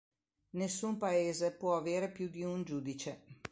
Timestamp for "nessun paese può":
0.55-1.77